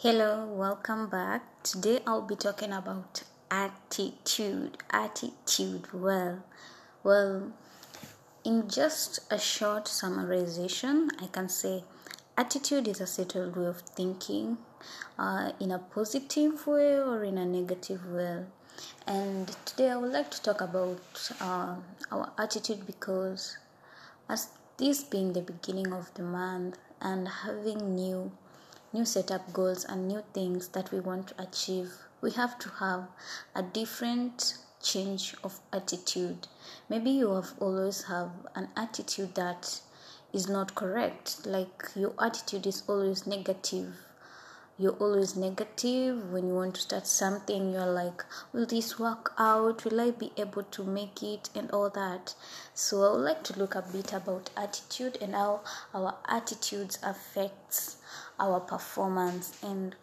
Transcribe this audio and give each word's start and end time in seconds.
Hello, 0.00 0.44
welcome 0.44 1.08
back. 1.08 1.62
Today 1.62 2.00
I'll 2.06 2.20
be 2.20 2.36
talking 2.36 2.70
about 2.70 3.22
attitude. 3.50 4.76
Attitude. 4.90 5.90
Well, 5.90 6.44
well, 7.02 7.50
in 8.44 8.68
just 8.68 9.20
a 9.32 9.38
short 9.38 9.86
summarization, 9.86 11.08
I 11.18 11.28
can 11.28 11.48
say 11.48 11.82
attitude 12.36 12.88
is 12.88 13.00
a 13.00 13.06
settled 13.06 13.56
way 13.56 13.64
of 13.64 13.80
thinking 13.80 14.58
uh, 15.18 15.52
in 15.58 15.70
a 15.70 15.78
positive 15.78 16.66
way 16.66 16.98
or 16.98 17.24
in 17.24 17.38
a 17.38 17.46
negative 17.46 18.04
way. 18.12 18.44
And 19.06 19.48
today 19.64 19.92
I 19.92 19.96
would 19.96 20.12
like 20.12 20.30
to 20.30 20.42
talk 20.42 20.60
about 20.60 21.30
uh, 21.40 21.76
our 22.12 22.32
attitude 22.36 22.86
because, 22.86 23.56
as 24.28 24.50
this 24.76 25.02
being 25.02 25.32
the 25.32 25.40
beginning 25.40 25.94
of 25.94 26.12
the 26.12 26.22
month 26.22 26.76
and 27.00 27.26
having 27.26 27.94
new 27.94 28.30
new 28.96 29.04
setup 29.04 29.52
goals 29.52 29.84
and 29.84 30.08
new 30.08 30.22
things 30.32 30.68
that 30.68 30.90
we 30.90 30.98
want 30.98 31.26
to 31.28 31.42
achieve, 31.42 31.92
we 32.22 32.30
have 32.30 32.58
to 32.58 32.70
have 32.80 33.06
a 33.54 33.62
different 33.62 34.56
change 34.82 35.34
of 35.44 35.60
attitude. 35.70 36.48
Maybe 36.88 37.10
you 37.10 37.34
have 37.34 37.52
always 37.60 38.04
have 38.04 38.30
an 38.54 38.68
attitude 38.74 39.34
that 39.34 39.80
is 40.32 40.48
not 40.48 40.74
correct, 40.74 41.46
like 41.46 41.90
your 41.94 42.14
attitude 42.18 42.66
is 42.66 42.84
always 42.88 43.26
negative. 43.26 43.94
You're 44.78 44.92
always 44.92 45.36
negative. 45.36 46.32
When 46.32 46.48
you 46.48 46.54
want 46.54 46.76
to 46.76 46.80
start 46.80 47.06
something 47.06 47.72
you're 47.72 47.92
like 47.92 48.24
will 48.54 48.64
this 48.64 48.98
work 48.98 49.32
out? 49.38 49.84
Will 49.84 50.00
i 50.00 50.10
be 50.10 50.32
able 50.38 50.62
to 50.62 50.84
make 50.84 51.22
it? 51.22 51.50
and 51.54 51.70
all 51.70 51.90
that. 51.90 52.34
So 52.72 53.02
i 53.02 53.12
would 53.12 53.24
like 53.24 53.42
to 53.44 53.58
look 53.58 53.74
a 53.74 53.82
bit 53.82 54.14
about 54.14 54.48
attitude 54.56 55.18
and 55.20 55.34
how 55.34 55.60
our 55.94 56.14
attitudes 56.28 56.98
affects 57.02 57.95
our 58.38 58.60
performance. 58.60 59.58
And 59.62 59.94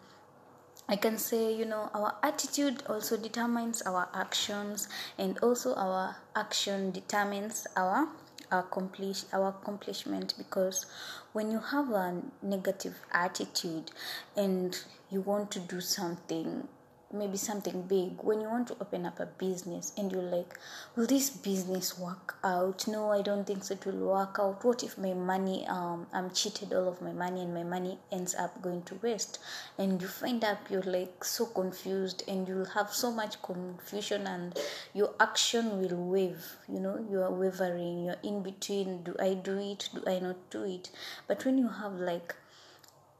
I 0.88 0.96
can 0.96 1.18
say, 1.18 1.54
you 1.54 1.64
know, 1.64 1.90
our 1.94 2.14
attitude 2.22 2.82
also 2.88 3.16
determines 3.16 3.82
our 3.82 4.08
actions, 4.14 4.88
and 5.18 5.38
also 5.38 5.74
our 5.74 6.16
action 6.36 6.90
determines 6.90 7.66
our 7.76 8.08
accomplish 8.50 9.24
our 9.32 9.48
accomplishment. 9.48 10.34
Because 10.36 10.86
when 11.32 11.50
you 11.50 11.58
have 11.58 11.90
a 11.90 12.22
negative 12.42 12.96
attitude 13.12 13.90
and 14.36 14.78
you 15.10 15.20
want 15.20 15.50
to 15.52 15.60
do 15.60 15.80
something 15.80 16.68
maybe 17.14 17.36
something 17.36 17.82
big 17.82 18.12
when 18.22 18.40
you 18.40 18.48
want 18.48 18.66
to 18.68 18.76
open 18.80 19.06
up 19.06 19.20
a 19.20 19.26
business 19.26 19.92
and 19.96 20.10
you're 20.12 20.22
like 20.22 20.58
will 20.96 21.06
this 21.06 21.30
business 21.30 21.98
work 21.98 22.36
out? 22.42 22.86
No 22.88 23.10
i 23.12 23.22
don't 23.22 23.46
think 23.46 23.64
so 23.64 23.74
it 23.74 23.86
will 23.86 24.08
work 24.14 24.38
out. 24.40 24.64
What 24.64 24.82
if 24.82 24.98
my 24.98 25.14
money 25.14 25.66
um 25.68 26.06
i'm 26.12 26.30
cheated 26.30 26.72
all 26.72 26.88
of 26.88 27.00
my 27.00 27.12
money 27.12 27.42
and 27.42 27.54
my 27.54 27.62
money 27.62 27.98
ends 28.12 28.34
up 28.34 28.60
going 28.60 28.82
to 28.82 28.94
waste? 28.96 29.38
And 29.78 30.02
you 30.02 30.08
find 30.08 30.44
out 30.44 30.58
you're 30.70 30.82
like 30.82 31.24
so 31.24 31.46
confused 31.46 32.22
and 32.28 32.46
you'll 32.48 32.72
have 32.76 32.92
so 32.92 33.10
much 33.10 33.40
confusion 33.42 34.26
and 34.26 34.58
your 34.92 35.14
action 35.20 35.80
will 35.80 35.96
wave 35.96 36.56
you 36.68 36.80
know? 36.80 37.04
You 37.10 37.22
are 37.22 37.32
wavering 37.32 38.04
you're 38.04 38.22
in 38.22 38.42
between 38.42 39.02
do 39.04 39.14
i 39.20 39.34
do 39.34 39.58
it? 39.58 39.88
Do 39.94 40.02
i 40.06 40.18
not 40.18 40.50
do 40.50 40.64
it? 40.64 40.90
But 41.26 41.44
when 41.44 41.58
you 41.58 41.68
have 41.68 41.94
like 41.94 42.34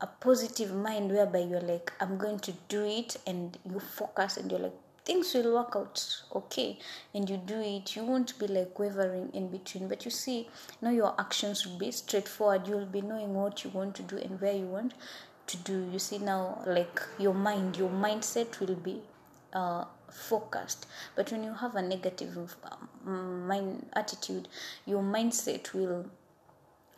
a 0.05 0.07
positive 0.07 0.73
mind 0.75 1.11
whereby 1.11 1.39
you're 1.39 1.69
like 1.73 1.91
i'm 2.01 2.19
going 2.19 2.39
to 2.39 2.53
do 2.69 2.85
it 2.85 3.17
and 3.27 3.59
you 3.71 3.81
focus 3.81 4.37
and 4.37 4.51
you're 4.51 4.61
like 4.61 4.79
things 5.05 5.35
will 5.35 5.55
work 5.55 5.75
out 5.77 6.23
okay 6.35 6.79
and 7.15 7.29
you 7.29 7.37
do 7.37 7.61
it. 7.61 7.95
You 7.95 8.05
won't 8.05 8.39
be 8.39 8.47
like 8.47 8.79
wavering 8.79 9.31
in 9.35 9.49
between 9.49 9.89
but 9.89 10.05
you 10.05 10.11
see 10.11 10.49
now 10.81 10.91
your 10.91 11.15
actions 11.19 11.67
will 11.67 11.79
be 11.79 11.91
straightforward. 11.91 12.67
You'll 12.67 12.87
be 12.87 13.03
knowing 13.03 13.35
what 13.35 13.65
you 13.65 13.71
want 13.71 13.95
to 13.97 14.03
do 14.03 14.17
and 14.17 14.41
where 14.41 14.55
you 14.55 14.67
want 14.67 14.95
to 15.47 15.57
do. 15.59 15.89
You 15.93 15.99
see 15.99 16.19
now 16.19 16.63
like 16.67 17.03
your 17.19 17.35
mind 17.35 17.77
your 17.77 17.91
mindset 17.91 18.59
will 18.61 18.77
be 18.77 19.03
uh, 19.53 19.85
focused. 20.11 20.87
But 21.17 21.31
when 21.31 21.45
you 21.45 21.53
have 21.55 21.75
a 21.77 21.83
negative 21.83 22.57
um, 23.07 23.47
mind 23.47 23.87
attitude 23.95 24.49
your 24.87 25.03
mindset 25.03 25.73
will 25.75 26.07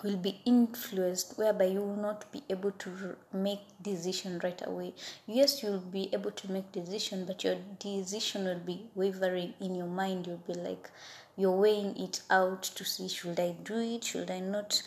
will 0.03 0.17
be 0.17 0.41
influenced 0.45 1.39
whereby 1.39 1.65
you 1.65 1.81
will 1.81 1.97
not 1.97 2.31
be 2.33 2.43
able 2.51 2.71
to 2.73 3.17
make 3.33 3.61
decision 3.83 4.41
right 4.43 4.61
away. 4.67 4.95
Yes 5.27 5.63
you'll 5.63 5.79
be 5.79 6.09
able 6.13 6.31
to 6.33 6.51
make 6.53 6.73
decision 6.73 7.25
but 7.27 7.45
your 7.45 7.57
decision 7.79 8.45
will 8.45 8.59
be 8.59 8.87
wavering 8.95 9.55
in 9.61 9.75
your 9.75 9.87
mind. 9.87 10.27
You'll 10.27 10.47
be 10.47 10.55
like 10.55 10.91
you're 11.37 11.57
weighing 11.57 11.97
it 11.97 12.21
out 12.31 12.63
to 12.63 12.85
see 12.85 13.09
should 13.09 13.41
i 13.41 13.55
do 13.65 13.79
it? 13.79 14.05
Should 14.05 14.31
i 14.31 14.41
not 14.41 14.83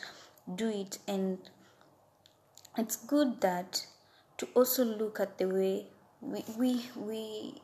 do 0.55 0.69
it? 0.69 0.99
And 1.07 1.39
it's 2.77 2.95
good 2.95 3.41
that 3.41 3.85
to 4.37 4.47
also 4.53 4.83
look 4.83 5.19
at 5.19 5.37
the 5.37 5.47
way 5.47 5.85
we 6.21 6.43
we, 6.57 6.85
we 6.95 7.55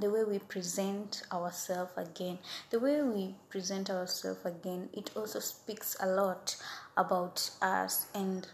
the 0.00 0.08
way 0.10 0.24
we 0.24 0.38
present 0.38 1.22
ourselves 1.32 1.92
again 1.96 2.38
the 2.70 2.80
way 2.80 3.02
we 3.02 3.34
present 3.50 3.90
ourselves 3.90 4.44
again 4.44 4.88
it 4.92 5.10
also 5.14 5.38
speaks 5.38 5.96
a 6.00 6.06
lot 6.06 6.56
about 6.96 7.50
us. 7.60 8.06
And 8.14 8.46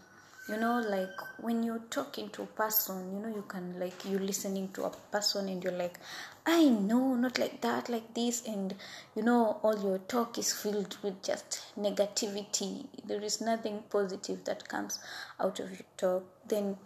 you 0.49 0.57
know 0.57 0.79
like 0.79 1.15
when 1.39 1.61
you're 1.61 1.83
talking 1.91 2.29
to 2.29 2.41
a 2.41 2.45
person 2.47 3.13
you 3.13 3.19
know 3.19 3.27
you 3.27 3.43
can 3.47 3.79
like 3.79 3.93
you're 4.03 4.19
listening 4.19 4.67
to 4.69 4.83
a 4.83 4.89
person 5.11 5.47
and 5.47 5.63
you're 5.63 5.73
like 5.73 5.99
i 6.43 6.65
know 6.65 7.13
not 7.13 7.37
like 7.37 7.61
that 7.61 7.87
like 7.87 8.15
this 8.15 8.47
and 8.47 8.73
you 9.15 9.21
know 9.21 9.59
all 9.61 9.79
your 9.83 9.99
talk 9.99 10.39
is 10.39 10.51
filled 10.51 10.97
with 11.03 11.21
just 11.21 11.61
negativity. 11.77 12.85
There 13.05 13.21
is 13.21 13.41
nothing 13.41 13.83
positive 13.89 14.43
that 14.45 14.67
comes 14.67 14.99
out 15.39 15.59
of 15.59 15.69
your 15.71 15.87
talk. 15.97 16.23
Then 16.47 16.77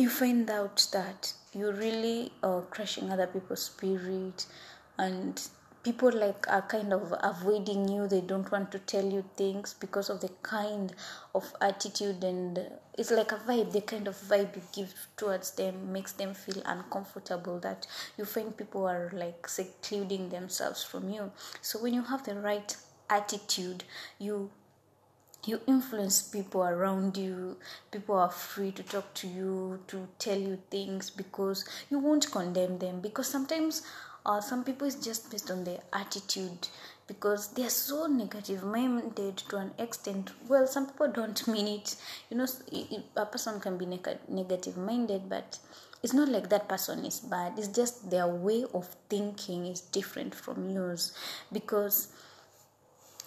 you 0.00 0.08
find 0.08 0.48
out 0.50 0.86
that 0.92 1.32
you're 1.52 1.74
really 1.74 2.32
uh, 2.42 2.60
crushing 2.70 3.10
other 3.10 3.26
people's 3.26 3.64
spirit 3.64 4.46
and 4.98 5.42
people 5.82 6.10
like 6.12 6.46
are 6.48 6.62
kind 6.62 6.92
of 6.92 7.14
avoiding 7.22 7.88
you. 7.88 8.08
They 8.08 8.20
don't 8.20 8.50
want 8.50 8.72
to 8.72 8.78
tell 8.78 9.04
you 9.04 9.24
things 9.36 9.74
because 9.74 10.08
of 10.08 10.20
the 10.20 10.30
kind 10.42 10.94
of 11.34 11.52
attitude 11.60 12.24
and 12.24 12.58
it's 12.98 13.10
like 13.10 13.32
a 13.32 13.36
vibe 13.36 13.72
the 13.72 13.80
kind 13.80 14.08
of 14.08 14.16
vibe 14.16 14.56
you 14.56 14.62
give 14.72 14.94
towards 15.16 15.52
them 15.52 15.92
makes 15.92 16.12
them 16.12 16.34
feel 16.34 16.62
uncomfortable 16.66 17.58
that 17.60 17.86
you 18.16 18.24
find 18.24 18.56
people 18.56 18.86
are 18.86 19.10
like 19.12 19.48
secluding 19.48 20.28
themselves 20.30 20.82
from 20.82 21.10
you. 21.10 21.30
So 21.60 21.82
when 21.82 21.94
you 21.94 22.02
have 22.02 22.24
the 22.24 22.34
right 22.36 22.76
attitude 23.10 23.84
you 24.18 24.50
you 25.46 25.60
influence 25.66 26.22
people 26.22 26.62
around 26.62 27.16
you 27.16 27.56
people 27.90 28.16
are 28.16 28.30
free 28.30 28.70
to 28.72 28.82
talk 28.82 29.12
to 29.14 29.26
you 29.26 29.78
to 29.86 30.06
tell 30.18 30.38
you 30.38 30.58
things 30.70 31.10
because 31.10 31.64
you 31.90 31.98
won't 31.98 32.30
condemn 32.30 32.78
them. 32.78 33.00
Because 33.00 33.28
sometimes 33.28 33.82
uh, 34.26 34.40
some 34.40 34.64
people 34.64 34.86
is 34.86 34.96
just 34.96 35.30
based 35.30 35.50
on 35.50 35.64
their 35.64 35.80
attitude 35.92 36.68
because 37.06 37.48
they 37.54 37.64
are 37.64 37.70
so 37.70 38.06
negative 38.06 38.62
minded 38.62 39.38
to 39.48 39.56
an 39.56 39.72
extent. 39.78 40.30
Well 40.48 40.66
some 40.66 40.86
people 40.86 41.08
don't 41.08 41.46
mean 41.54 41.66
it. 41.66 41.96
You 42.30 42.36
know 42.36 42.46
a 43.16 43.26
person 43.26 43.60
can 43.60 43.78
be 43.78 43.86
neg- 43.86 44.28
negative 44.28 44.76
minded 44.76 45.28
but 45.28 45.58
it's 46.02 46.14
not 46.14 46.28
like 46.28 46.48
that 46.48 46.68
person 46.68 47.04
is 47.04 47.20
bad. 47.20 47.58
It's 47.58 47.68
just 47.68 48.10
their 48.10 48.26
way 48.26 48.64
of 48.72 48.88
thinking 49.08 49.66
is 49.66 49.80
different 49.80 50.34
from 50.34 50.70
yours 50.70 51.12
because 51.52 52.08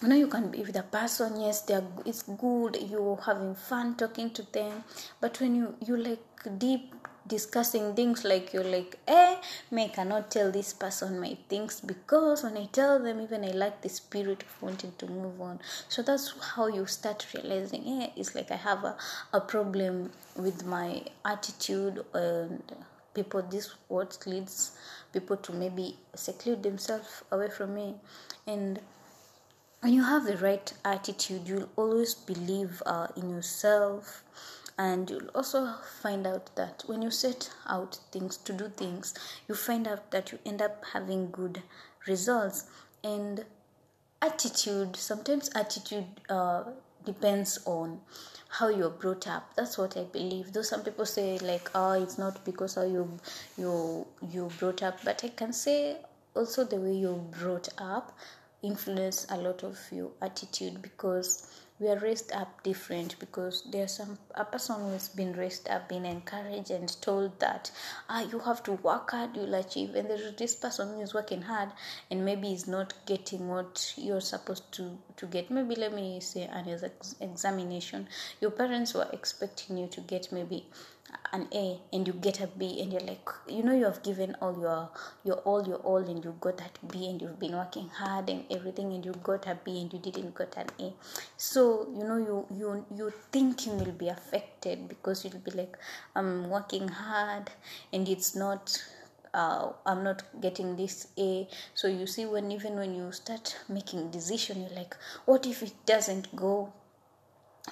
you 0.04 0.10
know 0.10 0.16
you 0.16 0.26
can 0.26 0.50
be 0.50 0.58
with 0.58 0.76
a 0.76 0.82
person 0.82 1.40
yes 1.40 1.62
they're 1.62 1.82
it's 2.04 2.24
good 2.24 2.76
you're 2.90 3.18
having 3.24 3.54
fun 3.54 3.94
talking 3.94 4.28
to 4.28 4.42
them 4.52 4.84
but 5.18 5.40
when 5.40 5.54
you 5.54 5.74
you 5.86 5.96
like 5.96 6.58
deep 6.58 6.94
discussing 7.26 7.94
things 7.94 8.22
like 8.22 8.52
you're 8.52 8.70
like 8.76 8.98
eh 9.08 9.36
may 9.70 9.86
I 9.86 9.88
cannot 9.88 10.30
tell 10.30 10.52
this 10.52 10.74
person 10.74 11.18
my 11.18 11.38
things 11.48 11.80
because 11.80 12.42
when 12.42 12.58
i 12.58 12.66
tell 12.66 13.02
them 13.02 13.22
even 13.22 13.46
i 13.46 13.52
like 13.52 13.80
the 13.80 13.88
spirit 13.88 14.42
of 14.42 14.62
wanting 14.62 14.92
to 14.98 15.06
move 15.06 15.40
on. 15.40 15.58
So 15.88 16.02
that's 16.02 16.34
how 16.54 16.66
you 16.66 16.84
start 16.84 17.26
realizing 17.32 18.02
eh 18.02 18.10
it's 18.14 18.34
like 18.34 18.50
i 18.50 18.56
have 18.56 18.84
a, 18.84 18.94
a 19.32 19.40
problem 19.40 20.10
with 20.36 20.66
my 20.66 21.02
attitude 21.24 22.04
and 22.12 22.62
people 23.14 23.40
this 23.50 23.74
what 23.88 24.18
leads 24.26 24.72
people 25.14 25.38
to 25.38 25.52
maybe 25.52 25.96
seclude 26.14 26.62
themselves 26.62 27.22
away 27.30 27.48
from 27.48 27.74
me. 27.74 27.94
And 28.46 28.80
when 29.84 29.92
you 29.92 30.02
have 30.02 30.24
the 30.24 30.38
right 30.38 30.72
attitude 30.82 31.46
you'll 31.46 31.68
always 31.76 32.14
believe 32.14 32.82
uh, 32.86 33.06
in 33.16 33.28
yourself 33.28 34.24
and 34.78 35.10
you'll 35.10 35.28
also 35.34 35.74
find 36.00 36.26
out 36.26 36.48
that 36.56 36.82
when 36.86 37.02
you 37.02 37.10
set 37.10 37.50
out 37.68 37.98
things 38.10 38.38
to 38.38 38.54
do 38.54 38.70
things 38.70 39.12
you 39.46 39.54
find 39.54 39.86
out 39.86 40.10
that 40.10 40.32
you 40.32 40.38
end 40.46 40.62
up 40.62 40.82
having 40.94 41.30
good 41.30 41.62
results. 42.06 42.64
And 43.02 43.44
attitude 44.22 44.96
sometimes 44.96 45.50
attitude 45.54 46.06
uh, 46.30 46.64
depends 47.04 47.58
on 47.66 48.00
how 48.48 48.68
you're 48.68 48.88
brought 48.88 49.26
up. 49.28 49.54
That's 49.54 49.76
what 49.76 49.96
i 49.98 50.04
believe. 50.04 50.52
Though 50.52 50.62
some 50.62 50.82
people 50.82 51.04
say 51.04 51.38
like 51.38 51.70
oh 51.74 51.92
it's 51.92 52.16
not 52.16 52.42
because 52.46 52.76
how 52.76 52.84
you 52.84 53.18
you 53.58 54.06
you 54.30 54.50
brought 54.58 54.82
up 54.82 55.04
but 55.04 55.22
i 55.24 55.28
can 55.28 55.52
say 55.52 55.98
also 56.34 56.64
the 56.64 56.76
way 56.76 56.94
you're 56.94 57.24
brought 57.38 57.68
up 57.78 58.16
influence 58.64 59.26
a 59.30 59.36
lot 59.36 59.62
of 59.62 59.78
your 59.92 60.10
attitude 60.22 60.80
because 60.82 61.46
we 61.80 61.88
are 61.88 61.98
raised 61.98 62.32
up 62.32 62.62
different 62.62 63.18
because 63.18 63.64
there's 63.72 63.96
some 63.96 64.16
a 64.36 64.44
person 64.44 64.76
who 64.80 64.90
has 64.92 65.08
been 65.08 65.32
raised 65.32 65.68
up 65.68 65.88
been 65.88 66.06
encouraged 66.06 66.70
and 66.70 67.00
told 67.02 67.38
that 67.40 67.70
ah 68.08 68.22
you 68.32 68.38
have 68.38 68.62
to 68.62 68.72
work 68.88 69.10
hard 69.10 69.36
you'll 69.36 69.54
achieve 69.54 69.94
and 69.96 70.08
there's 70.08 70.32
this 70.36 70.54
person 70.54 70.94
who 70.94 71.00
is 71.00 71.12
working 71.14 71.42
hard 71.42 71.70
and 72.10 72.24
maybe 72.24 72.52
is 72.52 72.68
not 72.68 72.94
getting 73.06 73.48
what 73.48 73.92
you're 73.96 74.20
supposed 74.20 74.70
to 74.72 74.96
to 75.16 75.26
get. 75.26 75.50
Maybe 75.50 75.74
let 75.74 75.94
me 75.94 76.20
say 76.20 76.42
an 76.44 76.68
ex- 76.68 77.16
examination. 77.20 78.08
Your 78.40 78.50
parents 78.50 78.94
were 78.94 79.08
expecting 79.12 79.78
you 79.78 79.86
to 79.88 80.00
get 80.00 80.32
maybe 80.32 80.66
an 81.34 81.48
A 81.52 81.80
and 81.92 82.06
you 82.06 82.12
get 82.12 82.40
a 82.40 82.46
B 82.46 82.80
and 82.80 82.92
you're 82.92 83.08
like 83.12 83.28
you 83.48 83.62
know 83.62 83.74
you 83.74 83.84
have 83.84 84.02
given 84.02 84.36
all 84.40 84.56
your 84.64 84.88
your 85.24 85.38
all 85.50 85.66
your 85.66 85.78
all 85.78 86.04
and 86.12 86.24
you 86.24 86.34
got 86.40 86.58
that 86.58 86.78
B 86.90 87.08
and 87.08 87.20
you've 87.20 87.40
been 87.40 87.56
working 87.56 87.88
hard 87.88 88.30
and 88.30 88.44
everything 88.50 88.92
and 88.92 89.04
you 89.04 89.12
got 89.30 89.46
a 89.48 89.58
B 89.64 89.80
and 89.80 89.92
you 89.92 89.98
didn't 89.98 90.34
got 90.34 90.56
an 90.56 90.68
A 90.78 90.92
so 91.36 91.88
you 91.98 92.04
know 92.04 92.18
you 92.18 92.46
you 92.58 92.86
your 92.96 93.10
thinking 93.10 93.78
will 93.78 93.96
be 94.04 94.08
affected 94.08 94.88
because 94.88 95.24
you'll 95.24 95.46
be 95.50 95.50
like 95.50 95.76
I'm 96.14 96.48
working 96.50 96.86
hard 96.88 97.50
and 97.92 98.08
it's 98.08 98.36
not 98.36 98.80
uh, 99.34 99.72
I'm 99.84 100.04
not 100.04 100.22
getting 100.40 100.76
this 100.76 101.08
A. 101.18 101.48
So 101.74 101.88
you 101.88 102.06
see, 102.06 102.24
when 102.24 102.52
even 102.52 102.76
when 102.76 102.94
you 102.94 103.10
start 103.10 103.56
making 103.68 104.12
decision, 104.12 104.60
you're 104.60 104.78
like, 104.78 104.96
what 105.24 105.44
if 105.44 105.60
it 105.64 105.74
doesn't 105.86 106.36
go 106.36 106.72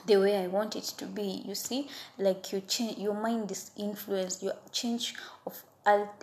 the 0.07 0.17
way 0.17 0.43
I 0.43 0.47
want 0.47 0.77
it 0.77 0.85
to 0.99 1.07
be. 1.07 1.43
You 1.47 1.55
see, 1.55 1.89
like 2.19 2.53
you 2.53 2.61
change 2.61 2.99
your 2.99 3.15
mind 3.15 3.51
is 3.51 3.71
influenced, 3.77 4.43
your 4.43 4.57
change 4.73 5.15
of 5.47 5.63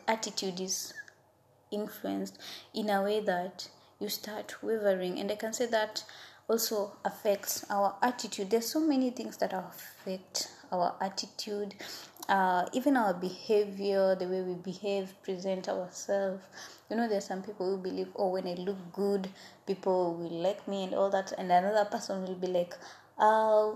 attitude 0.07 0.59
is 0.59 0.93
influenced 1.71 2.39
in 2.73 2.89
a 2.89 3.03
way 3.03 3.19
that 3.21 3.69
you 3.99 4.09
start 4.09 4.55
wavering. 4.63 5.19
And 5.19 5.31
I 5.31 5.35
can 5.35 5.53
say 5.53 5.65
that 5.67 6.03
also 6.47 6.93
affects 7.05 7.65
our 7.69 7.95
attitude. 8.01 8.49
There's 8.49 8.67
so 8.67 8.79
many 8.79 9.11
things 9.11 9.37
that 9.37 9.53
affect 9.53 10.51
our 10.71 10.95
attitude, 11.01 11.75
uh, 12.27 12.65
even 12.73 12.97
our 12.97 13.13
behavior, 13.13 14.15
the 14.15 14.27
way 14.27 14.41
we 14.41 14.53
behave, 14.55 15.13
present 15.23 15.69
ourselves. 15.69 16.43
You 16.89 16.97
know, 16.97 17.07
there's 17.07 17.25
some 17.25 17.43
people 17.43 17.69
who 17.69 17.81
believe, 17.81 18.07
oh, 18.15 18.29
when 18.29 18.47
I 18.47 18.53
look 18.53 18.77
good, 18.93 19.29
people 19.67 20.15
will 20.15 20.41
like 20.41 20.67
me 20.67 20.85
and 20.85 20.93
all 20.95 21.09
that, 21.11 21.33
and 21.37 21.51
another 21.51 21.85
person 21.85 22.23
will 22.23 22.35
be 22.35 22.47
like, 22.47 22.75
uh, 23.19 23.73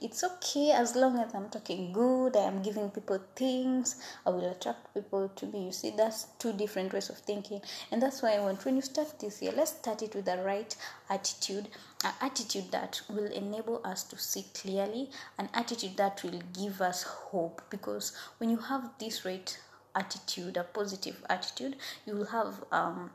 it's 0.00 0.22
okay 0.22 0.70
as 0.70 0.94
long 0.94 1.18
as 1.18 1.34
I'm 1.34 1.48
talking 1.48 1.92
good, 1.92 2.36
I 2.36 2.44
am 2.44 2.62
giving 2.62 2.90
people 2.90 3.18
things, 3.34 3.96
I 4.24 4.30
will 4.30 4.50
attract 4.50 4.94
people 4.94 5.28
to 5.34 5.46
me. 5.46 5.66
You 5.66 5.72
see, 5.72 5.90
that's 5.96 6.28
two 6.38 6.52
different 6.52 6.92
ways 6.92 7.10
of 7.10 7.18
thinking, 7.18 7.60
and 7.90 8.00
that's 8.00 8.22
why 8.22 8.34
I 8.34 8.40
want 8.40 8.64
when 8.64 8.76
you 8.76 8.82
start 8.82 9.18
this 9.18 9.42
year, 9.42 9.52
let's 9.56 9.72
start 9.72 10.02
it 10.02 10.14
with 10.14 10.26
the 10.26 10.38
right 10.38 10.74
attitude, 11.10 11.68
an 12.04 12.12
attitude 12.20 12.70
that 12.70 13.00
will 13.08 13.32
enable 13.32 13.80
us 13.84 14.04
to 14.04 14.18
see 14.18 14.44
clearly, 14.54 15.10
an 15.38 15.48
attitude 15.54 15.96
that 15.96 16.22
will 16.22 16.40
give 16.52 16.80
us 16.80 17.02
hope. 17.02 17.62
Because 17.70 18.16
when 18.38 18.48
you 18.50 18.58
have 18.58 18.90
this 19.00 19.24
right 19.24 19.58
attitude, 19.94 20.56
a 20.56 20.64
positive 20.64 21.24
attitude, 21.28 21.76
you 22.06 22.14
will 22.14 22.26
have 22.26 22.64
um 22.70 23.10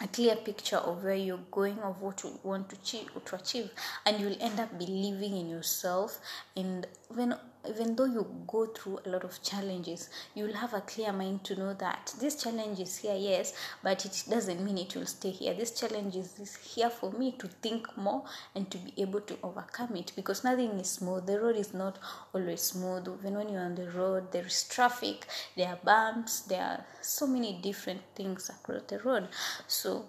a 0.00 0.06
clear 0.08 0.36
picture 0.36 0.76
of 0.76 1.02
where 1.02 1.14
you're 1.14 1.46
going 1.50 1.78
of 1.78 2.00
what 2.02 2.22
you 2.22 2.38
want 2.42 2.68
to 2.68 2.76
achieve, 2.76 3.08
to 3.24 3.36
achieve 3.36 3.70
and 4.04 4.20
you'll 4.20 4.36
end 4.40 4.60
up 4.60 4.78
believing 4.78 5.36
in 5.36 5.48
yourself. 5.48 6.18
And 6.54 6.86
when 7.08 7.34
even 7.68 7.96
though 7.96 8.04
you 8.04 8.26
go 8.46 8.66
through 8.66 8.98
a 9.04 9.08
lot 9.08 9.24
of 9.24 9.42
challenges 9.42 10.10
you'll 10.34 10.54
have 10.54 10.74
a 10.74 10.80
clear 10.80 11.12
mind 11.12 11.42
to 11.44 11.56
know 11.56 11.74
that 11.74 12.14
this 12.20 12.42
challenge 12.42 12.80
is 12.80 12.98
here 12.98 13.16
yes 13.16 13.54
but 13.82 14.04
it 14.04 14.24
doesn't 14.28 14.64
mean 14.64 14.78
it 14.78 14.94
will 14.94 15.06
stay 15.06 15.30
here. 15.30 15.54
This 15.54 15.72
challenge 15.72 16.16
is 16.16 16.56
here 16.56 16.90
for 16.90 17.10
me 17.12 17.32
to 17.38 17.48
think 17.48 17.96
more 17.96 18.24
and 18.54 18.70
to 18.70 18.78
be 18.78 18.92
able 18.96 19.20
to 19.20 19.38
overcome 19.42 19.96
it 19.96 20.12
because 20.16 20.44
nothing 20.44 20.72
is 20.78 20.90
smooth. 20.90 21.26
The 21.26 21.40
road 21.40 21.56
is 21.56 21.74
not 21.74 21.98
always 22.34 22.62
smooth. 22.62 23.08
Even 23.20 23.34
when 23.34 23.48
you're 23.48 23.62
on 23.62 23.74
the 23.74 23.90
road 23.90 24.32
there 24.32 24.46
is 24.46 24.64
traffic 24.64 25.26
there 25.56 25.68
are 25.68 25.78
bumps 25.82 26.40
there 26.40 26.62
are 26.62 26.84
so 27.00 27.26
many 27.26 27.52
different 27.62 28.02
things 28.14 28.48
across 28.48 28.82
the 28.88 28.98
road. 28.98 29.28
So 29.66 30.06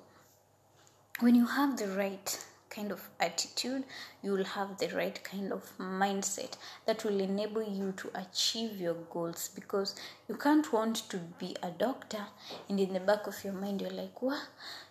when 1.19 1.35
you 1.35 1.45
have 1.45 1.77
the 1.77 1.87
right 1.87 2.45
kind 2.77 2.91
of 2.91 3.09
attitude, 3.19 3.83
you 4.21 4.31
will 4.31 4.43
have 4.43 4.77
the 4.77 4.87
right 4.89 5.23
kind 5.23 5.51
of 5.51 5.63
mindset 5.79 6.57
that 6.85 7.03
will 7.03 7.19
enable 7.19 7.63
you 7.63 7.91
to 7.97 8.11
achieve 8.15 8.79
your 8.79 8.97
goals 9.15 9.49
because 9.55 9.95
you 10.29 10.35
can't 10.35 10.71
want 10.71 11.09
to 11.09 11.17
be 11.39 11.55
a 11.63 11.71
doctor 11.71 12.23
and 12.69 12.79
in 12.79 12.93
the 12.93 12.99
back 12.99 13.25
of 13.25 13.43
your 13.43 13.53
mind 13.53 13.81
you're 13.81 13.99
like, 14.03 14.21
what? 14.21 14.43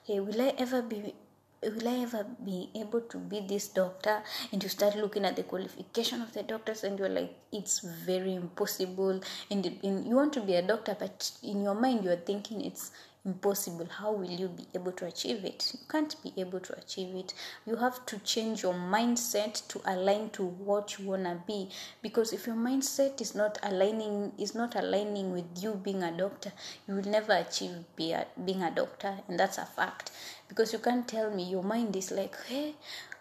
Hey, 0.04 0.18
will 0.20 0.40
I 0.40 0.52
ever 0.58 0.82
be 0.82 1.14
will 1.62 1.88
I 1.88 2.02
ever 2.02 2.26
be 2.44 2.70
able 2.74 3.00
to 3.00 3.18
be 3.18 3.40
this 3.40 3.68
doctor? 3.68 4.22
And 4.52 4.62
you 4.62 4.68
start 4.68 4.96
looking 4.96 5.24
at 5.24 5.36
the 5.36 5.42
qualification 5.42 6.22
of 6.22 6.32
the 6.32 6.42
doctors, 6.42 6.84
and 6.84 6.98
you're 6.98 7.08
like, 7.08 7.34
it's 7.50 7.80
very 7.80 8.34
impossible. 8.34 9.20
And, 9.50 9.66
and 9.82 10.06
you 10.06 10.14
want 10.14 10.32
to 10.34 10.42
be 10.42 10.54
a 10.54 10.62
doctor, 10.62 10.96
but 10.98 11.30
in 11.42 11.62
your 11.62 11.74
mind, 11.74 12.04
you're 12.04 12.16
thinking 12.16 12.60
it's 12.60 12.92
impossible 13.26 13.86
how 13.98 14.12
will 14.12 14.30
you 14.30 14.48
be 14.48 14.64
able 14.74 14.92
to 14.92 15.04
achieve 15.04 15.44
it 15.44 15.72
you 15.74 15.80
can't 15.90 16.14
be 16.22 16.32
able 16.36 16.60
to 16.60 16.76
achieve 16.78 17.14
it 17.14 17.34
you 17.66 17.76
have 17.76 18.06
to 18.06 18.18
change 18.20 18.62
your 18.62 18.72
mindset 18.72 19.66
to 19.68 19.80
align 19.84 20.30
to 20.30 20.44
what 20.44 20.98
you 20.98 21.06
want 21.06 21.24
to 21.24 21.38
be 21.46 21.68
because 22.02 22.32
if 22.32 22.46
your 22.46 22.56
mindset 22.56 23.20
is 23.20 23.34
not 23.34 23.58
aligning 23.64 24.32
is 24.38 24.54
not 24.54 24.76
aligning 24.76 25.32
with 25.32 25.44
you 25.60 25.74
being 25.74 26.02
a 26.02 26.16
doctor 26.16 26.52
you 26.88 26.94
will 26.94 27.10
never 27.10 27.32
achieve 27.32 27.72
be 27.96 28.12
a, 28.12 28.26
being 28.44 28.62
a 28.62 28.70
doctor 28.70 29.18
and 29.28 29.38
that's 29.38 29.58
a 29.58 29.66
fact 29.66 30.12
because 30.48 30.72
you 30.72 30.78
can't 30.78 31.08
tell 31.08 31.30
me 31.34 31.42
your 31.42 31.64
mind 31.64 31.94
is 31.96 32.12
like 32.12 32.36
hey 32.46 32.74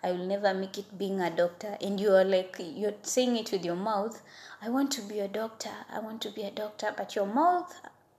I 0.05 0.11
will 0.11 0.27
never 0.27 0.53
make 0.53 0.77
it 0.77 0.99
being 0.99 1.19
a 1.19 1.31
doctor. 1.31 1.79
And 1.81 1.99
you 1.99 2.13
are 2.13 2.23
like, 2.23 2.57
you're 2.59 2.93
saying 3.01 3.37
it 3.37 3.51
with 3.51 3.65
your 3.65 3.75
mouth. 3.75 4.21
I 4.61 4.69
want 4.69 4.91
to 4.91 5.01
be 5.01 5.19
a 5.19 5.27
doctor. 5.27 5.71
I 5.91 5.97
want 5.97 6.21
to 6.21 6.29
be 6.29 6.43
a 6.43 6.51
doctor. 6.51 6.93
But 6.95 7.15
your 7.15 7.25
mouth 7.25 7.73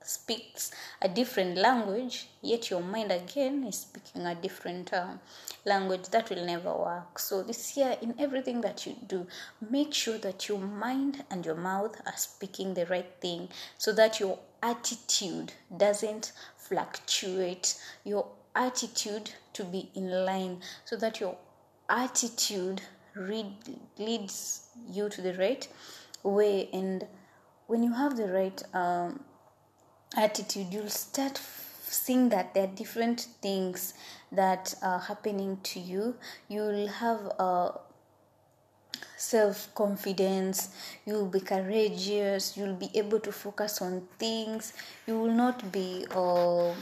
speaks 0.07 0.71
a 1.03 1.09
different 1.09 1.57
language, 1.57 2.29
yet 2.43 2.71
your 2.71 2.81
mind 2.81 3.11
again 3.11 3.65
is 3.65 3.81
speaking 3.81 4.25
a 4.27 4.35
different 4.35 4.93
uh, 4.93 5.15
language, 5.65 6.09
that 6.11 6.31
will 6.31 6.45
never 6.45 6.73
work. 6.73 7.19
So, 7.19 7.43
this 7.43 7.77
year, 7.77 7.97
in 8.01 8.15
everything 8.19 8.61
that 8.61 8.87
you 8.87 8.97
do, 9.07 9.27
make 9.71 9.93
sure 9.93 10.19
that 10.19 10.49
your 10.49 10.59
mind 10.59 11.25
and 11.31 11.45
your 11.45 11.57
mouth 11.57 12.01
are 12.07 12.17
speaking 12.17 12.75
the 12.75 12.87
right 12.87 13.11
thing 13.21 13.49
so 13.79 13.93
that 13.93 14.21
your 14.21 14.39
attitude 14.63 15.53
doesn't 15.77 16.33
fluctuate, 16.57 17.81
your 18.05 18.27
attitude 18.55 19.31
to 19.53 19.65
be 19.65 19.91
in 19.95 20.11
line, 20.25 20.61
so 20.85 20.97
that 20.97 21.21
your 21.21 21.37
attitude 21.89 22.83
read, 23.15 23.47
leads 23.99 24.69
you 24.91 25.09
to 25.09 25.23
the 25.23 25.35
right 25.35 25.67
way. 26.23 26.69
And 26.73 27.07
when 27.67 27.83
you 27.83 27.93
have 27.93 28.17
the 28.17 28.33
right 28.33 28.63
um, 28.75 29.21
attitude, 30.17 30.73
you'll 30.73 30.89
start 30.89 31.41
seeing 31.85 32.29
that 32.31 32.55
there 32.55 32.65
are 32.65 32.75
different 32.75 33.29
things 33.43 33.95
that 34.33 34.75
are 34.83 34.99
happening 34.99 35.59
to 35.63 35.81
you. 35.81 36.17
You'll 36.49 36.89
have 36.89 37.21
a 37.39 37.73
self 39.17 39.75
confidence, 39.75 40.71
you'll 41.05 41.27
be 41.27 41.41
courageous, 41.41 42.57
you'll 42.57 42.75
be 42.77 42.91
able 42.95 43.21
to 43.21 43.33
focus 43.33 43.83
on 43.83 44.03
things, 44.19 44.73
you 45.07 45.19
will 45.19 45.33
not 45.33 45.71
be 45.73 46.07
uh, 46.11 46.73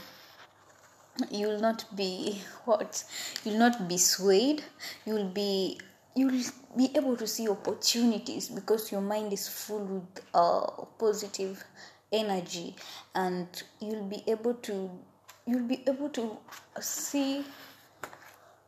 you 1.31 1.47
will 1.47 1.61
not 1.61 1.85
be 1.95 2.41
what? 2.65 3.03
You'll 3.43 3.59
not 3.59 3.87
be 3.87 3.97
swayed. 3.97 4.63
You'll 5.05 5.29
be 5.29 5.79
you'll 6.15 6.43
be 6.77 6.91
able 6.95 7.17
to 7.17 7.27
see 7.27 7.49
opportunities 7.49 8.47
because 8.47 8.91
your 8.91 9.01
mind 9.01 9.33
is 9.33 9.47
full 9.49 9.83
with 9.83 10.25
uh, 10.33 10.61
positive 10.97 11.63
energy 12.15 12.75
and 13.13 13.63
you'll 13.79 14.07
be 14.07 14.23
able 14.27 14.53
to 14.55 14.89
you'll 15.45 15.67
be 15.67 15.83
able 15.87 16.09
to 16.09 16.37
see 16.79 17.43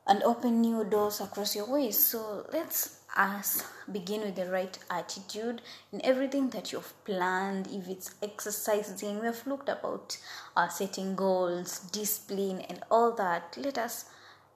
and 0.06 0.24
open 0.24 0.62
new 0.62 0.84
doors 0.84 1.20
across 1.22 1.56
your 1.56 1.70
ways 1.72 1.98
so 1.98 2.46
let's 2.54 2.98
us 3.18 3.64
begin 3.92 4.22
with 4.22 4.36
the 4.36 4.46
right 4.50 4.78
attitude 4.90 5.62
in 5.92 6.04
everything 6.06 6.50
that 6.50 6.72
you've 6.72 6.94
planned. 7.04 7.68
If 7.68 7.88
it's 7.88 8.16
exercising 8.22 9.20
we've 9.20 9.46
looked 9.48 9.70
about 9.70 10.18
uh, 10.56 10.68
setting 10.68 11.16
goals 11.16 11.80
discipline 11.80 12.62
and 12.62 12.80
all 12.92 13.12
that. 13.14 13.58
Let 13.58 13.78
us 13.78 14.06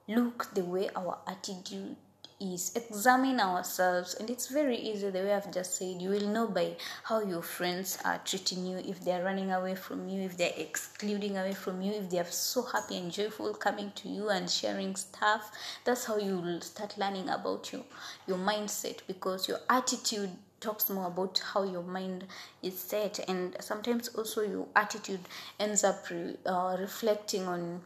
look 0.07 0.53
the 0.53 0.63
way 0.63 0.89
our 0.95 1.17
attitude 1.27 1.95
is. 2.41 2.71
Examine 2.75 3.39
ourselves. 3.39 4.15
And 4.15 4.29
it's 4.29 4.47
very 4.47 4.77
easy 4.77 5.09
the 5.09 5.19
way 5.19 5.33
i've 5.33 5.51
just 5.53 5.75
said. 5.75 6.01
You 6.01 6.09
will 6.09 6.27
know 6.27 6.47
by 6.47 6.75
how 7.03 7.21
your 7.21 7.41
friends 7.41 7.97
are 8.03 8.19
treating 8.25 8.65
you 8.65 8.77
if 8.77 9.03
they're 9.03 9.23
running 9.23 9.51
away 9.51 9.75
from 9.75 10.09
you 10.09 10.21
if 10.23 10.37
they're 10.37 10.53
excluding 10.57 11.37
away 11.37 11.53
from 11.53 11.81
you 11.81 11.93
if 11.93 12.09
they're 12.09 12.25
so 12.25 12.63
happy 12.63 12.97
and 12.97 13.11
joyful 13.11 13.53
coming 13.53 13.91
to 13.95 14.09
you 14.09 14.29
and 14.29 14.49
sharing 14.49 14.95
stuff. 14.95 15.51
That's 15.85 16.05
how 16.05 16.17
you 16.17 16.37
will 16.39 16.61
start 16.61 16.97
learning 16.97 17.29
about 17.29 17.71
you 17.71 17.83
your 18.27 18.37
mindset 18.37 18.99
because 19.07 19.47
your 19.47 19.59
attitude 19.69 20.31
talks 20.59 20.89
more 20.89 21.07
about 21.07 21.41
how 21.53 21.63
your 21.63 21.83
mind 21.83 22.25
is 22.61 22.79
set. 22.79 23.19
And 23.27 23.55
sometimes 23.59 24.09
also 24.09 24.41
your 24.41 24.67
attitude 24.75 25.21
ends 25.59 25.83
up 25.83 26.09
re, 26.09 26.37
uh, 26.45 26.77
reflecting 26.79 27.47
on 27.47 27.81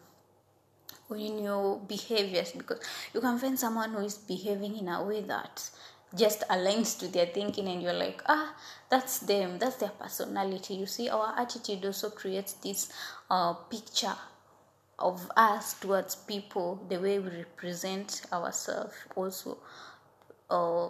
in 1.11 1.43
your 1.43 1.79
behaviors 1.79 2.51
because 2.51 2.79
you 3.13 3.21
can 3.21 3.37
find 3.37 3.59
someone 3.59 3.91
who 3.91 3.99
is 3.99 4.17
behaving 4.17 4.77
in 4.77 4.87
a 4.87 5.03
way 5.03 5.21
that 5.21 5.69
just 6.15 6.41
aligns 6.49 6.97
to 6.97 7.07
their 7.09 7.25
thinking 7.25 7.67
and 7.67 7.83
you're 7.83 7.93
like 7.93 8.21
ah 8.27 8.55
that's 8.89 9.19
them. 9.19 9.57
That's 9.59 9.77
their 9.77 9.89
personality. 9.89 10.75
You 10.75 10.85
see 10.85 11.09
our 11.09 11.33
attitude 11.37 11.85
also 11.85 12.09
creates 12.09 12.53
this 12.53 12.91
uh, 13.29 13.53
picture 13.53 14.15
of 14.97 15.29
us 15.35 15.73
towards 15.73 16.15
people 16.15 16.85
the 16.87 16.97
way 16.99 17.19
we 17.19 17.29
represent 17.29 18.21
ourselves 18.31 18.93
also. 19.15 19.57
Uh, 20.49 20.89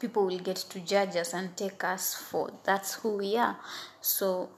people 0.00 0.26
will 0.26 0.38
get 0.38 0.56
to 0.56 0.80
judge 0.80 1.16
us 1.16 1.34
and 1.34 1.56
take 1.56 1.82
us 1.84 2.14
for 2.14 2.50
that's 2.64 2.94
who 2.94 3.18
we 3.18 3.36
are. 3.36 3.58
So 4.00 4.50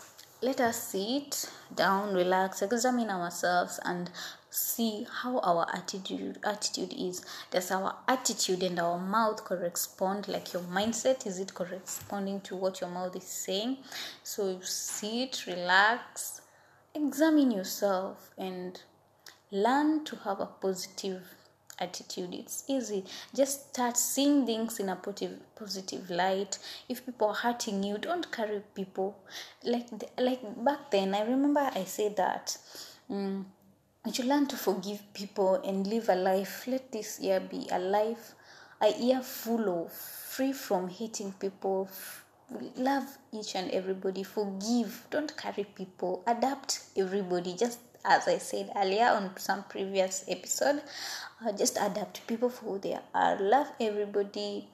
let 0.43 0.61
us 0.61 0.77
sit 0.77 1.51
down 1.75 2.15
relax 2.15 2.63
examine 2.63 3.09
ourselves 3.11 3.81
and 3.85 4.11
see 4.57 5.07
how 5.23 5.39
our 5.41 5.67
attitude 5.75 6.39
attitude 6.43 6.95
is. 6.97 7.25
Does 7.51 7.71
our 7.71 7.95
attitude 8.09 8.63
and 8.63 8.79
our 8.79 8.99
mouth 8.99 9.45
correspond 9.45 10.29
like 10.29 10.53
your 10.53 10.63
mindset? 10.63 11.27
Is 11.27 11.39
it 11.39 11.53
corresponding 11.53 12.41
to 12.43 12.57
what 12.57 12.81
your 12.81 12.91
mouth 12.91 13.15
is 13.17 13.25
saying? 13.25 13.79
So 14.23 14.59
sit 14.63 15.47
relax 15.47 16.41
examine 16.97 17.51
yourself 17.51 18.31
and 18.39 18.81
learn 19.53 20.05
to 20.05 20.17
have 20.17 20.41
a 20.41 20.47
positive 20.47 21.23
attitude. 21.79 22.33
It's 22.33 22.65
easy. 22.69 23.05
Just 23.35 23.75
start 23.75 23.99
seeing 23.99 24.47
things 24.47 24.81
in 24.81 24.89
a 24.89 24.97
positive 24.97 25.39
positive 25.55 26.09
light. 26.09 26.59
If 26.89 27.05
people 27.05 27.29
are 27.29 27.35
hurting 27.35 27.83
you 27.83 27.99
don't 27.99 28.33
carry 28.33 28.63
people. 28.75 29.19
Like 29.63 29.89
like 30.19 30.41
back 30.65 30.91
then 30.91 31.15
i 31.15 31.21
remember 31.21 31.61
i 31.75 31.85
said 31.85 32.17
that 32.17 32.57
um, 33.11 33.47
you 34.07 34.13
should 34.13 34.27
learn 34.27 34.47
to 34.47 34.57
forgive 34.57 35.03
people 35.15 35.57
and 35.65 35.87
live 35.89 36.09
a 36.09 36.15
life 36.15 36.65
let 36.69 36.93
this 36.93 37.19
year 37.21 37.41
be 37.41 37.67
a 37.73 37.79
life 37.79 38.35
a 38.81 38.93
year 39.01 39.21
full 39.21 39.85
of 39.85 39.93
free 39.93 40.53
from 40.53 40.89
hating 40.89 41.33
people 41.33 41.89
love 42.77 43.19
each 43.33 43.57
and 43.57 43.71
everybody 43.73 44.23
forgive 44.23 45.07
don't 45.11 45.37
carry 45.37 45.65
people 45.65 46.23
adapt 46.27 46.85
everybody. 46.97 47.55
Just 47.55 47.81
as 48.05 48.29
i 48.29 48.39
said 48.39 48.71
earlier 48.77 49.07
on 49.07 49.37
some 49.37 49.65
previous 49.65 50.25
episode 50.29 50.81
uh, 51.45 51.51
just 51.53 51.77
adapt 51.81 52.25
people 52.29 52.49
for 52.49 52.65
who 52.65 52.79
they 52.79 52.97
are. 53.15 53.37
Love 53.41 53.67
everybody 53.81 54.69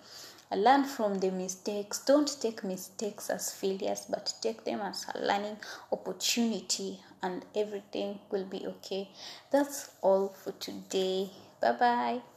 learn 0.55 0.85
from 0.85 1.19
the 1.21 1.31
mistakes. 1.31 2.01
Don't 2.01 2.39
take 2.43 2.63
mistakes 2.63 3.31
as 3.31 3.51
failures 3.51 4.05
but 4.11 4.35
take 4.43 4.65
them 4.65 4.81
as 4.81 5.07
a 5.15 5.27
learning 5.27 5.57
opportunity 5.91 7.01
and 7.23 7.45
everything 7.55 8.19
will 8.31 8.45
be 8.45 8.67
okay. 8.67 9.09
That's 9.51 9.91
all 10.03 10.29
for 10.29 10.53
today. 10.53 11.31
Bye 11.61 11.73
bye 11.73 12.32